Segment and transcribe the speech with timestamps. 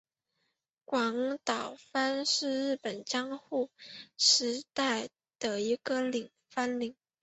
[0.83, 3.69] 广岛藩是日本江户
[4.17, 5.99] 时代的一个
[6.49, 6.95] 藩领。